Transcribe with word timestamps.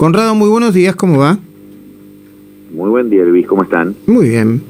Conrado, 0.00 0.34
muy 0.34 0.48
buenos 0.48 0.72
días, 0.72 0.96
¿cómo 0.96 1.18
va? 1.18 1.38
Muy 2.72 2.88
buen 2.88 3.10
día, 3.10 3.22
Luis, 3.22 3.46
¿cómo 3.46 3.64
están? 3.64 3.94
Muy 4.06 4.30
bien. 4.30 4.62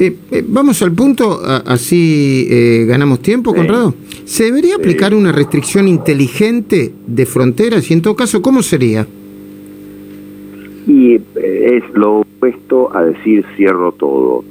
Eh, 0.00 0.16
eh, 0.32 0.44
vamos 0.44 0.82
al 0.82 0.90
punto, 0.90 1.40
así 1.44 2.48
eh, 2.50 2.84
ganamos 2.88 3.20
tiempo, 3.20 3.54
Conrado. 3.54 3.94
¿Se 4.24 4.42
debería 4.42 4.74
aplicar 4.74 5.14
una 5.14 5.30
restricción 5.30 5.86
inteligente 5.86 6.92
de 7.06 7.26
fronteras 7.26 7.88
y 7.88 7.94
en 7.94 8.02
todo 8.02 8.16
caso, 8.16 8.42
cómo 8.42 8.60
sería? 8.60 9.06
Y 10.88 11.14
es 11.14 11.84
lo 11.94 12.22
opuesto 12.22 12.92
a 12.92 13.04
decir 13.04 13.44
cierro 13.56 13.92
todo. 13.92 14.42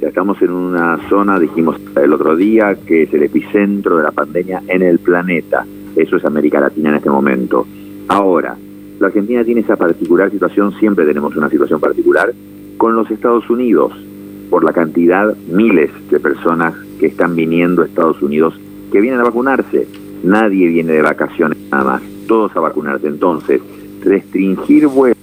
Ya 0.00 0.08
estamos 0.08 0.42
en 0.42 0.50
una 0.50 0.98
zona, 1.08 1.38
dijimos 1.38 1.76
el 1.94 2.12
otro 2.12 2.34
día, 2.34 2.74
que 2.74 3.04
es 3.04 3.14
el 3.14 3.22
epicentro 3.22 3.98
de 3.98 4.02
la 4.02 4.10
pandemia 4.10 4.64
en 4.66 4.82
el 4.82 4.98
planeta. 4.98 5.64
Eso 5.94 6.16
es 6.16 6.24
América 6.24 6.58
Latina 6.58 6.88
en 6.88 6.96
este 6.96 7.08
momento. 7.08 7.68
Ahora, 8.08 8.56
la 8.98 9.08
Argentina 9.08 9.44
tiene 9.44 9.60
esa 9.60 9.76
particular 9.76 10.30
situación, 10.30 10.72
siempre 10.78 11.04
tenemos 11.04 11.36
una 11.36 11.50
situación 11.50 11.80
particular, 11.80 12.32
con 12.76 12.94
los 12.94 13.10
Estados 13.10 13.48
Unidos, 13.50 13.92
por 14.50 14.64
la 14.64 14.72
cantidad, 14.72 15.36
miles 15.50 15.90
de 16.10 16.20
personas 16.20 16.74
que 16.98 17.06
están 17.06 17.34
viniendo 17.34 17.82
a 17.82 17.86
Estados 17.86 18.22
Unidos, 18.22 18.58
que 18.90 19.00
vienen 19.00 19.20
a 19.20 19.24
vacunarse. 19.24 19.86
Nadie 20.22 20.68
viene 20.68 20.92
de 20.92 21.02
vacaciones 21.02 21.58
nada 21.70 21.84
más, 21.84 22.02
todos 22.26 22.54
a 22.56 22.60
vacunarse. 22.60 23.06
Entonces, 23.06 23.60
restringir 24.02 24.86
vuelos 24.86 25.16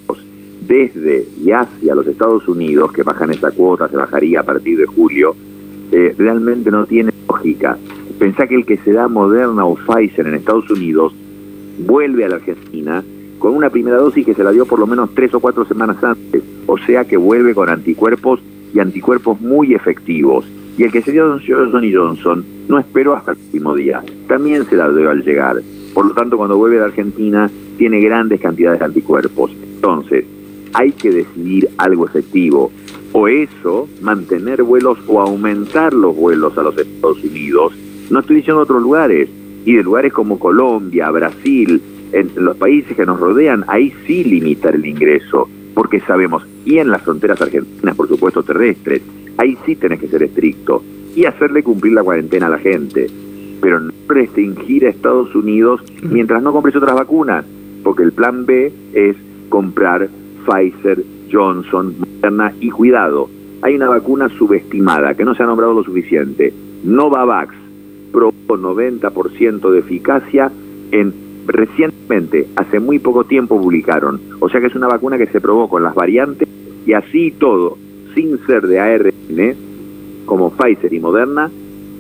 desde 0.68 1.26
y 1.44 1.52
hacia 1.52 1.96
los 1.96 2.06
Estados 2.06 2.48
Unidos, 2.48 2.92
que 2.92 3.04
bajan 3.04 3.32
esa 3.32 3.52
cuota, 3.52 3.88
se 3.90 3.98
bajaría 3.98 4.42
a 4.42 4.44
partir 4.44 4.78
de 4.78 4.86
julio, 4.86 5.36
eh, 5.92 6.14
realmente 6.18 6.70
no 6.70 6.86
tiene 6.86 7.12
lógica. 7.28 7.78
Pensá 8.20 8.48
que 8.48 8.56
el 8.56 8.66
que 8.66 8.78
se 8.78 8.94
da 8.94 9.08
Moderna 9.08 9.66
o 9.66 9.76
Pfizer 9.76 10.28
en 10.28 10.36
Estados 10.36 10.70
Unidos 10.70 11.14
vuelve 11.80 12.26
a 12.26 12.30
la 12.30 12.36
Argentina 12.36 13.04
con 13.44 13.58
una 13.58 13.70
primera 13.70 13.98
dosis 13.98 14.26
que 14.26 14.34
se 14.34 14.42
la 14.42 14.54
dio 14.54 14.66
por 14.66 14.80
lo 14.80 14.88
menos 14.88 15.10
tres 15.14 15.34
o 15.34 15.42
cuatro 15.42 15.66
semanas 15.66 16.02
antes, 16.02 16.42
o 16.66 16.78
sea 16.78 17.04
que 17.04 17.18
vuelve 17.18 17.54
con 17.54 17.68
anticuerpos 17.68 18.40
y 18.74 18.80
anticuerpos 18.80 19.42
muy 19.42 19.74
efectivos. 19.74 20.46
Y 20.78 20.84
el 20.84 20.94
que 20.94 21.02
se 21.02 21.12
dio 21.12 21.38
Johnson 21.46 21.84
y 21.84 21.94
Johnson 21.94 22.46
no 22.70 22.80
esperó 22.80 23.14
hasta 23.16 23.34
el 23.34 23.40
último 23.40 23.76
día, 23.76 24.02
también 24.30 24.64
se 24.64 24.78
la 24.78 24.90
dio 24.90 25.10
al 25.10 25.26
llegar. 25.26 25.62
Por 25.94 26.06
lo 26.06 26.14
tanto, 26.14 26.38
cuando 26.38 26.56
vuelve 26.56 26.80
a 26.80 26.86
Argentina, 26.86 27.52
tiene 27.78 28.00
grandes 28.00 28.40
cantidades 28.40 28.80
de 28.80 28.86
anticuerpos. 28.86 29.52
Entonces, 29.52 30.24
hay 30.72 30.94
que 30.94 31.12
decidir 31.12 31.68
algo 31.78 32.06
efectivo. 32.08 32.72
O 33.12 33.28
eso, 33.28 33.90
mantener 34.02 34.64
vuelos 34.64 35.00
o 35.06 35.20
aumentar 35.20 35.94
los 35.94 36.16
vuelos 36.16 36.58
a 36.58 36.64
los 36.64 36.78
Estados 36.78 37.22
Unidos. 37.22 37.74
No 38.10 38.22
estoy 38.22 38.38
diciendo 38.38 38.62
otros 38.62 38.82
lugares. 38.82 39.28
Y 39.66 39.76
de 39.76 39.84
lugares 39.84 40.12
como 40.12 40.40
Colombia, 40.40 41.10
Brasil, 41.12 41.82
en 42.14 42.32
los 42.36 42.56
países 42.58 42.96
que 42.96 43.06
nos 43.06 43.20
rodean, 43.20 43.66
ahí 43.68 43.94
sí 44.06 44.24
limitar 44.24 44.76
el 44.76 44.86
ingreso, 44.86 45.50
porque 45.74 46.00
sabemos, 46.02 46.46
y 46.64 46.78
en 46.78 46.90
las 46.90 47.02
fronteras 47.02 47.42
argentinas, 47.42 47.96
por 47.96 48.08
supuesto, 48.08 48.44
terrestres, 48.44 49.02
ahí 49.38 49.58
sí 49.66 49.76
tenés 49.76 50.00
que 50.00 50.08
ser 50.08 50.24
estricto 50.24 50.84
y 51.16 51.26
hacerle 51.26 51.64
cumplir 51.64 51.94
la 51.94 52.04
cuarentena 52.04 52.48
a 52.48 52.52
la 52.52 52.60
gente, 52.60 53.10
pero 53.62 53.80
no 53.80 53.92
restringir 54.08 54.86
a 54.86 54.90
Estados 54.90 55.34
Unidos 55.36 55.82
mientras 56.04 56.44
no 56.44 56.52
compres 56.52 56.76
otras 56.76 56.96
vacunas, 56.96 57.46
porque 57.84 58.04
el 58.04 58.12
plan 58.12 58.46
B 58.46 58.72
es 58.94 59.16
comprar 59.50 60.10
Pfizer, 60.46 61.04
Johnson, 61.32 61.96
Moderna 61.98 62.54
y 62.60 62.70
cuidado, 62.70 63.30
hay 63.64 63.76
una 63.76 63.88
vacuna 63.88 64.30
subestimada 64.30 65.16
que 65.16 65.24
no 65.24 65.34
se 65.34 65.42
ha 65.42 65.46
nombrado 65.46 65.74
lo 65.74 65.84
suficiente, 65.84 66.54
Novavax, 66.84 67.56
probó 68.12 68.34
90% 68.48 69.72
de 69.72 69.80
eficacia 69.80 70.52
en 70.92 71.23
recientemente, 71.48 72.48
hace 72.56 72.80
muy 72.80 73.00
poco 73.00 73.24
tiempo 73.26 73.60
publicaron. 73.60 74.20
O 74.40 74.50
sea 74.50 74.62
que 74.62 74.68
es 74.68 74.76
una 74.76 74.88
vacuna 74.88 75.18
que 75.18 75.28
se 75.28 75.42
probó 75.42 75.70
con 75.70 75.84
las 75.84 75.96
variantes 75.96 76.48
y 76.86 76.94
así 76.94 77.32
todo, 77.32 77.78
sin 78.14 78.38
ser 78.46 78.68
de 78.68 78.80
ARN, 78.80 79.56
como 80.26 80.52
Pfizer 80.52 80.94
y 80.94 81.00
Moderna, 81.00 81.50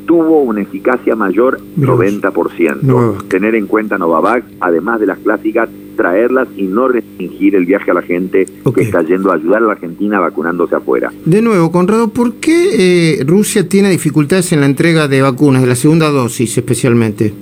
tuvo 0.05 0.41
una 0.41 0.61
eficacia 0.61 1.15
mayor 1.15 1.59
90%. 1.77 3.27
Tener 3.27 3.55
en 3.55 3.67
cuenta 3.67 3.97
Novavax, 3.97 4.45
además 4.59 4.99
de 4.99 5.07
las 5.07 5.19
clásicas, 5.19 5.69
traerlas 5.95 6.47
y 6.57 6.63
no 6.63 6.87
restringir 6.87 7.55
el 7.55 7.65
viaje 7.65 7.91
a 7.91 7.93
la 7.93 8.01
gente 8.01 8.47
que 8.73 8.81
está 8.81 9.03
yendo 9.03 9.31
a 9.31 9.35
ayudar 9.35 9.63
a 9.63 9.67
la 9.67 9.71
Argentina 9.73 10.19
vacunándose 10.19 10.75
afuera. 10.75 11.11
De 11.25 11.41
nuevo, 11.41 11.71
Conrado, 11.71 12.09
¿por 12.09 12.35
qué 12.35 13.19
eh, 13.19 13.23
Rusia 13.25 13.69
tiene 13.69 13.89
dificultades 13.89 14.51
en 14.51 14.61
la 14.61 14.65
entrega 14.65 15.07
de 15.07 15.21
vacunas, 15.21 15.61
de 15.61 15.67
la 15.67 15.75
segunda 15.75 16.09
dosis 16.09 16.57
especialmente? 16.57 17.33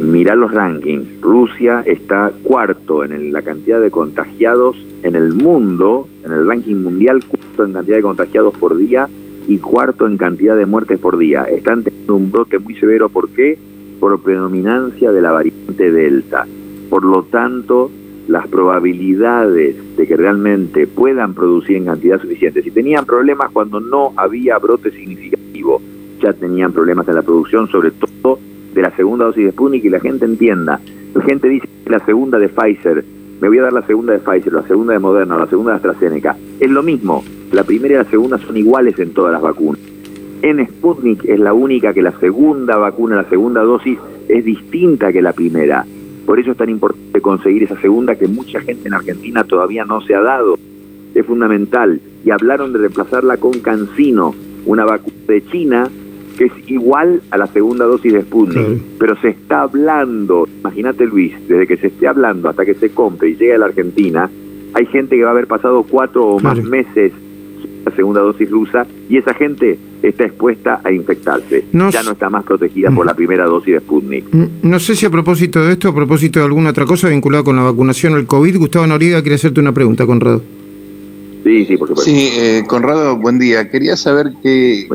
Mirá 0.00 0.36
los 0.36 0.52
rankings. 0.52 1.20
Rusia 1.20 1.82
está 1.84 2.32
cuarto 2.44 3.02
en 3.02 3.32
la 3.32 3.42
cantidad 3.42 3.80
de 3.80 3.90
contagiados 3.90 4.76
en 5.02 5.16
el 5.16 5.34
mundo, 5.34 6.06
en 6.24 6.32
el 6.32 6.46
ranking 6.46 6.76
mundial, 6.76 7.24
cuarto 7.26 7.64
en 7.64 7.72
cantidad 7.72 7.96
de 7.96 8.02
contagiados 8.02 8.54
por 8.54 8.76
día 8.76 9.08
y 9.48 9.58
cuarto 9.58 10.06
en 10.06 10.16
cantidad 10.16 10.56
de 10.56 10.66
muertes 10.66 11.00
por 11.00 11.18
día. 11.18 11.44
Están 11.44 11.82
teniendo 11.82 12.14
un 12.14 12.30
brote 12.30 12.60
muy 12.60 12.76
severo. 12.76 13.08
¿Por 13.08 13.30
qué? 13.30 13.58
Por 13.98 14.22
predominancia 14.22 15.10
de 15.10 15.20
la 15.20 15.32
variante 15.32 15.90
Delta. 15.90 16.46
Por 16.88 17.04
lo 17.04 17.24
tanto, 17.24 17.90
las 18.28 18.46
probabilidades 18.46 19.96
de 19.96 20.06
que 20.06 20.16
realmente 20.16 20.86
puedan 20.86 21.34
producir 21.34 21.76
en 21.76 21.86
cantidad 21.86 22.20
suficiente, 22.20 22.62
si 22.62 22.70
tenían 22.70 23.04
problemas 23.04 23.50
cuando 23.50 23.80
no 23.80 24.12
había 24.16 24.58
brote 24.58 24.92
significativo, 24.92 25.82
ya 26.22 26.32
tenían 26.34 26.72
problemas 26.72 27.08
en 27.08 27.16
la 27.16 27.22
producción, 27.22 27.68
sobre 27.68 27.90
todo 27.90 28.38
de 28.78 28.82
la 28.82 28.94
segunda 28.94 29.24
dosis 29.24 29.44
de 29.44 29.50
Sputnik 29.50 29.84
y 29.84 29.88
la 29.88 29.98
gente 29.98 30.24
entienda. 30.24 30.80
La 31.12 31.24
gente 31.24 31.48
dice 31.48 31.68
la 31.86 31.98
segunda 32.06 32.38
de 32.38 32.48
Pfizer, 32.48 33.04
me 33.40 33.48
voy 33.48 33.58
a 33.58 33.62
dar 33.62 33.72
la 33.72 33.84
segunda 33.84 34.12
de 34.12 34.20
Pfizer, 34.20 34.52
la 34.52 34.62
segunda 34.62 34.92
de 34.92 35.00
Moderna, 35.00 35.36
la 35.36 35.48
segunda 35.48 35.72
de 35.72 35.76
AstraZeneca. 35.78 36.36
Es 36.60 36.70
lo 36.70 36.84
mismo, 36.84 37.24
la 37.50 37.64
primera 37.64 37.94
y 37.94 37.98
la 37.98 38.04
segunda 38.04 38.38
son 38.38 38.56
iguales 38.56 38.96
en 39.00 39.12
todas 39.14 39.32
las 39.32 39.42
vacunas. 39.42 39.80
En 40.42 40.64
Sputnik 40.64 41.24
es 41.24 41.40
la 41.40 41.54
única 41.54 41.92
que 41.92 42.02
la 42.02 42.12
segunda 42.20 42.76
vacuna, 42.76 43.16
la 43.16 43.28
segunda 43.28 43.62
dosis, 43.62 43.98
es 44.28 44.44
distinta 44.44 45.12
que 45.12 45.22
la 45.22 45.32
primera. 45.32 45.84
Por 46.24 46.38
eso 46.38 46.52
es 46.52 46.56
tan 46.56 46.70
importante 46.70 47.20
conseguir 47.20 47.64
esa 47.64 47.80
segunda 47.80 48.14
que 48.14 48.28
mucha 48.28 48.60
gente 48.60 48.86
en 48.86 48.94
Argentina 48.94 49.42
todavía 49.42 49.86
no 49.86 50.02
se 50.02 50.14
ha 50.14 50.20
dado. 50.20 50.56
Es 51.16 51.26
fundamental. 51.26 52.00
Y 52.24 52.30
hablaron 52.30 52.72
de 52.72 52.78
reemplazarla 52.78 53.38
con 53.38 53.58
Cancino, 53.58 54.36
una 54.66 54.84
vacuna 54.84 55.16
de 55.26 55.44
China 55.46 55.90
que 56.38 56.44
es 56.44 56.52
igual 56.68 57.20
a 57.32 57.36
la 57.36 57.48
segunda 57.48 57.84
dosis 57.84 58.12
de 58.12 58.22
Sputnik, 58.22 58.80
pero 58.98 59.20
se 59.20 59.30
está 59.30 59.62
hablando, 59.62 60.48
imagínate 60.60 61.04
Luis, 61.04 61.34
desde 61.48 61.66
que 61.66 61.76
se 61.76 61.88
esté 61.88 62.06
hablando 62.06 62.48
hasta 62.48 62.64
que 62.64 62.74
se 62.74 62.90
compre 62.90 63.30
y 63.30 63.32
llegue 63.32 63.54
a 63.54 63.58
la 63.58 63.66
Argentina, 63.66 64.30
hay 64.72 64.86
gente 64.86 65.16
que 65.16 65.22
va 65.22 65.30
a 65.30 65.32
haber 65.32 65.48
pasado 65.48 65.82
cuatro 65.82 66.24
o 66.24 66.40
más 66.40 66.62
meses 66.62 67.12
la 67.84 67.94
segunda 67.94 68.20
dosis 68.20 68.48
rusa 68.50 68.86
y 69.08 69.16
esa 69.16 69.34
gente 69.34 69.78
está 70.02 70.24
expuesta 70.24 70.80
a 70.84 70.92
infectarse. 70.92 71.64
ya 71.72 72.02
no 72.04 72.12
está 72.12 72.30
más 72.30 72.44
protegida 72.44 72.90
por 72.92 73.04
la 73.04 73.14
primera 73.14 73.46
dosis 73.46 73.74
de 73.74 73.80
Sputnik. 73.80 74.32
No 74.62 74.78
sé 74.78 74.94
si 74.94 75.06
a 75.06 75.10
propósito 75.10 75.64
de 75.64 75.72
esto, 75.72 75.88
a 75.88 75.94
propósito 75.94 76.38
de 76.38 76.44
alguna 76.44 76.70
otra 76.70 76.86
cosa 76.86 77.08
vinculada 77.08 77.42
con 77.42 77.56
la 77.56 77.62
vacunación 77.62 78.14
o 78.14 78.16
el 78.16 78.26
COVID, 78.26 78.58
Gustavo 78.58 78.86
Noriega 78.86 79.22
quiere 79.22 79.34
hacerte 79.34 79.60
una 79.60 79.72
pregunta, 79.72 80.06
Conrado. 80.06 80.42
Sí, 81.48 81.64
sí, 81.64 81.76
por 81.78 81.88
supuesto. 81.88 82.12
Sí, 82.12 82.28
eh, 82.34 82.62
Conrado, 82.66 83.16
buen 83.16 83.38
día. 83.38 83.70
Quería 83.70 83.96
saber 83.96 84.34
qué, 84.42 84.86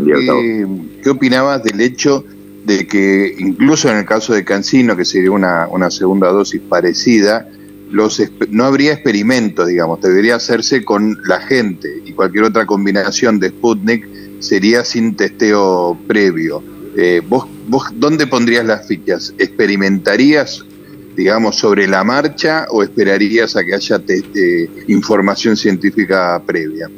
qué, 1.02 1.10
opinabas 1.10 1.64
del 1.64 1.82
hecho 1.82 2.24
de 2.64 2.86
que 2.86 3.36
incluso 3.40 3.90
en 3.90 3.98
el 3.98 4.06
caso 4.06 4.34
de 4.34 4.46
Cancino, 4.46 4.96
que 4.96 5.04
sería 5.04 5.32
una, 5.32 5.68
una 5.68 5.90
segunda 5.90 6.28
dosis 6.32 6.62
parecida, 6.62 7.50
los 7.90 8.22
no 8.52 8.66
habría 8.66 8.94
experimentos, 8.94 9.68
digamos, 9.68 10.00
debería 10.02 10.36
hacerse 10.36 10.86
con 10.86 11.18
la 11.26 11.40
gente 11.40 12.04
y 12.06 12.12
cualquier 12.12 12.44
otra 12.44 12.68
combinación 12.68 13.40
de 13.40 13.50
Sputnik 13.50 14.08
sería 14.40 14.86
sin 14.86 15.16
testeo 15.16 15.98
previo. 16.06 16.62
Eh, 16.96 17.24
¿vos, 17.28 17.48
¿Vos 17.68 17.86
dónde 17.96 18.28
pondrías 18.28 18.66
las 18.66 18.88
fichas? 18.88 19.34
¿Experimentarías 19.40 20.64
digamos, 21.16 21.56
sobre 21.56 21.88
la 21.88 22.04
marcha 22.04 22.66
o 22.70 22.84
esperarías 22.84 23.56
a 23.56 23.64
que 23.64 23.74
haya 23.74 24.02
información 24.88 25.56
científica 25.56 26.42
previa? 26.46 26.90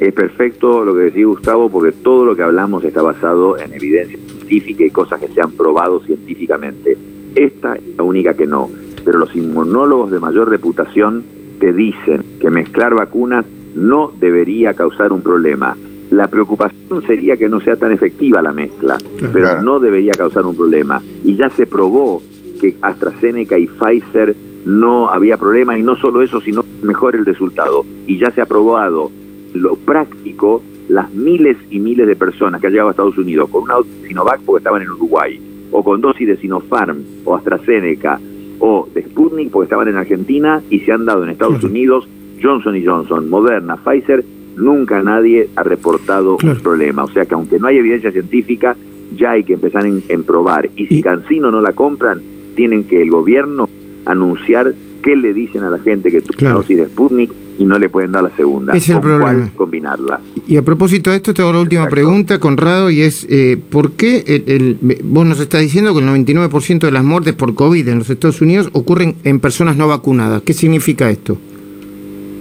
Es 0.00 0.12
perfecto 0.12 0.84
lo 0.84 0.94
que 0.94 1.02
decía 1.02 1.26
Gustavo, 1.26 1.70
porque 1.70 1.92
todo 1.92 2.24
lo 2.24 2.34
que 2.34 2.42
hablamos 2.42 2.84
está 2.84 3.02
basado 3.02 3.58
en 3.58 3.72
evidencia 3.72 4.18
científica 4.18 4.84
y 4.84 4.90
cosas 4.90 5.20
que 5.20 5.28
se 5.28 5.40
han 5.40 5.52
probado 5.52 6.00
científicamente. 6.04 6.96
Esta 7.34 7.76
es 7.76 7.96
la 7.96 8.02
única 8.02 8.34
que 8.34 8.46
no, 8.46 8.70
pero 9.04 9.18
los 9.18 9.34
inmunólogos 9.34 10.10
de 10.10 10.18
mayor 10.18 10.48
reputación 10.48 11.24
te 11.60 11.72
dicen 11.72 12.24
que 12.40 12.50
mezclar 12.50 12.94
vacunas 12.94 13.44
no 13.74 14.12
debería 14.18 14.74
causar 14.74 15.12
un 15.12 15.22
problema. 15.22 15.76
La 16.10 16.28
preocupación 16.28 17.02
sería 17.06 17.36
que 17.36 17.48
no 17.48 17.60
sea 17.60 17.76
tan 17.76 17.92
efectiva 17.92 18.42
la 18.42 18.52
mezcla, 18.52 18.98
pero 19.32 19.62
no 19.62 19.80
debería 19.80 20.12
causar 20.12 20.44
un 20.44 20.56
problema. 20.56 21.02
Y 21.24 21.36
ya 21.36 21.50
se 21.50 21.66
probó 21.66 22.22
que 22.72 22.76
AstraZeneca 22.80 23.58
y 23.58 23.66
Pfizer 23.66 24.34
no 24.64 25.08
había 25.08 25.36
problema 25.36 25.78
y 25.78 25.82
no 25.82 25.96
solo 25.96 26.22
eso, 26.22 26.40
sino 26.40 26.64
mejor 26.82 27.16
el 27.16 27.26
resultado. 27.26 27.84
Y 28.06 28.18
ya 28.18 28.30
se 28.30 28.40
ha 28.40 28.46
probado 28.46 29.10
lo 29.52 29.76
práctico 29.76 30.62
las 30.88 31.12
miles 31.12 31.56
y 31.70 31.78
miles 31.78 32.06
de 32.06 32.16
personas 32.16 32.60
que 32.60 32.66
han 32.66 32.72
llegado 32.72 32.88
a 32.88 32.92
Estados 32.92 33.18
Unidos 33.18 33.48
con 33.50 33.62
una 33.62 33.74
dosis 33.74 34.02
de 34.02 34.08
Sinovac 34.08 34.40
porque 34.40 34.60
estaban 34.60 34.82
en 34.82 34.90
Uruguay, 34.90 35.40
o 35.70 35.82
con 35.82 36.00
dosis 36.00 36.26
de 36.26 36.36
Sinopharm 36.36 36.98
o 37.24 37.36
AstraZeneca, 37.36 38.20
o 38.58 38.88
de 38.92 39.02
Sputnik 39.02 39.50
porque 39.50 39.64
estaban 39.64 39.88
en 39.88 39.96
Argentina 39.96 40.62
y 40.70 40.80
se 40.80 40.92
han 40.92 41.04
dado 41.04 41.24
en 41.24 41.30
Estados 41.30 41.62
Unidos 41.64 42.08
Johnson 42.44 42.76
y 42.76 42.84
Johnson, 42.84 43.30
Moderna, 43.30 43.76
Pfizer, 43.76 44.24
nunca 44.56 45.02
nadie 45.02 45.48
ha 45.56 45.62
reportado 45.62 46.36
un 46.42 46.56
problema. 46.56 47.04
O 47.04 47.08
sea 47.08 47.24
que 47.24 47.34
aunque 47.34 47.58
no 47.58 47.68
hay 47.68 47.78
evidencia 47.78 48.12
científica, 48.12 48.76
ya 49.16 49.32
hay 49.32 49.44
que 49.44 49.54
empezar 49.54 49.86
en, 49.86 50.24
probar. 50.24 50.68
Y 50.76 50.86
si 50.86 51.02
Cancino 51.02 51.50
no 51.50 51.60
la 51.60 51.72
compran, 51.72 52.20
tienen 52.54 52.84
que 52.84 53.02
el 53.02 53.10
gobierno 53.10 53.68
anunciar 54.06 54.74
qué 55.02 55.16
le 55.16 55.34
dicen 55.34 55.62
a 55.62 55.70
la 55.70 55.78
gente 55.78 56.10
que 56.10 56.22
tuvo 56.22 56.38
claro. 56.38 56.56
dosis 56.56 56.78
de 56.78 56.86
Sputnik 56.86 57.30
y 57.58 57.64
no 57.64 57.78
le 57.78 57.88
pueden 57.88 58.12
dar 58.12 58.24
la 58.24 58.30
segunda. 58.30 58.74
Es 58.74 58.88
el 58.88 59.00
problema. 59.00 59.50
combinarla. 59.54 60.20
Y 60.46 60.56
a 60.56 60.62
propósito 60.62 61.10
de 61.10 61.16
esto, 61.16 61.34
tengo 61.34 61.52
la 61.52 61.60
última 61.60 61.88
pregunta, 61.88 62.40
Conrado, 62.40 62.90
y 62.90 63.02
es, 63.02 63.26
eh, 63.30 63.58
¿por 63.70 63.92
qué 63.92 64.24
el, 64.26 64.78
vos 65.04 65.26
nos 65.26 65.38
estás 65.40 65.60
diciendo 65.60 65.92
que 65.94 66.00
el 66.00 66.06
99% 66.06 66.78
de 66.80 66.90
las 66.90 67.04
muertes 67.04 67.34
por 67.34 67.54
COVID 67.54 67.86
en 67.86 67.98
los 67.98 68.10
Estados 68.10 68.40
Unidos 68.40 68.68
ocurren 68.72 69.16
en 69.24 69.40
personas 69.40 69.76
no 69.76 69.86
vacunadas? 69.86 70.42
¿Qué 70.42 70.52
significa 70.52 71.10
esto? 71.10 71.36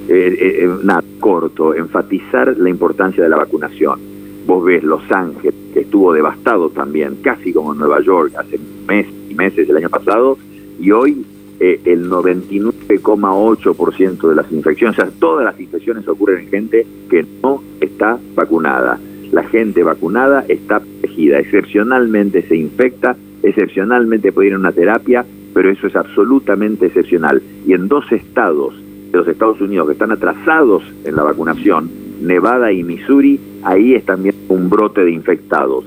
Eh, 0.10 0.63
eh, 0.63 0.69
nada, 0.83 1.04
corto, 1.19 1.75
enfatizar 1.75 2.56
la 2.57 2.69
importancia 2.69 3.24
de 3.24 3.30
la 3.30 3.38
vacunación. 3.38 4.00
Vos 4.48 4.65
ves 4.65 4.83
Los 4.83 5.04
Ángeles, 5.12 5.54
que 5.74 5.81
estuvo 5.81 6.13
devastado 6.13 6.69
también, 6.69 7.18
casi 7.21 7.54
como 7.54 7.74
Nueva 7.74 8.01
York, 8.01 8.33
hace 8.38 8.60
meses 8.88 9.22
meses 9.33 9.69
el 9.69 9.77
año 9.77 9.89
pasado, 9.89 10.38
y 10.80 10.91
hoy 10.91 11.25
eh, 11.59 11.81
el 11.85 12.09
99,8% 12.09 14.30
de 14.30 14.35
las 14.35 14.51
infecciones, 14.51 15.00
o 15.00 15.01
sea, 15.01 15.09
todas 15.19 15.45
las 15.45 15.59
infecciones 15.59 16.07
ocurren 16.07 16.39
en 16.39 16.50
gente 16.50 16.88
que 17.09 17.25
no 17.41 17.63
está 17.80 18.19
vacunada. 18.35 19.00
La 19.31 19.44
gente 19.44 19.83
vacunada 19.83 20.45
está 20.47 20.80
protegida, 20.80 21.39
excepcionalmente 21.39 22.41
se 22.44 22.56
infecta, 22.56 23.15
excepcionalmente 23.44 24.31
puede 24.31 24.50
ir 24.50 24.56
a 24.56 24.59
una 24.59 24.71
terapia, 24.71 25.25
pero 25.53 25.69
eso 25.69 25.88
es 25.88 25.95
absolutamente 25.95 26.88
excepcional. 26.88 27.41
Y 27.65 27.74
en 27.74 27.88
dos 27.88 28.12
estados 28.12 28.74
de 29.12 29.19
los 29.19 29.27
Estados 29.27 29.62
Unidos 29.62 29.88
que 29.88 29.94
están 29.94 30.12
atrasados 30.12 30.83
en 31.06 31.15
la 31.15 31.24
vacunación, 31.24 31.89
Nevada 32.21 32.71
y 32.71 32.83
Missouri, 32.83 33.39
ahí 33.63 33.94
es 33.94 34.06
también 34.06 34.36
un 34.50 34.69
brote 34.69 35.03
de 35.03 35.12
infectados, 35.12 35.86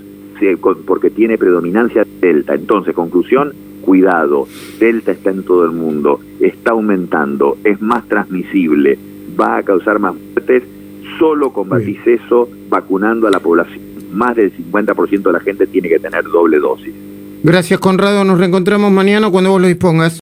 porque 0.86 1.10
tiene 1.10 1.38
predominancia 1.38 2.06
Delta. 2.26 2.54
Entonces, 2.54 2.94
conclusión, 2.94 3.52
cuidado, 3.82 4.48
Delta 4.80 5.12
está 5.12 5.30
en 5.30 5.44
todo 5.44 5.64
el 5.64 5.72
mundo, 5.72 6.20
está 6.40 6.72
aumentando, 6.72 7.56
es 7.64 7.80
más 7.80 8.06
transmisible, 8.08 8.98
va 9.40 9.58
a 9.58 9.62
causar 9.62 9.98
más 9.98 10.14
muertes, 10.14 10.64
solo 11.18 11.52
combatís 11.52 12.04
eso 12.06 12.48
vacunando 12.68 13.28
a 13.28 13.30
la 13.30 13.40
población. 13.40 13.80
Más 14.12 14.34
del 14.34 14.52
50% 14.52 15.22
de 15.22 15.32
la 15.32 15.40
gente 15.40 15.66
tiene 15.66 15.88
que 15.88 15.98
tener 15.98 16.24
doble 16.24 16.58
dosis. 16.58 16.94
Gracias, 17.42 17.78
Conrado. 17.78 18.24
Nos 18.24 18.38
reencontramos 18.38 18.90
mañana 18.90 19.30
cuando 19.30 19.50
vos 19.50 19.60
lo 19.60 19.68
dispongas. 19.68 20.14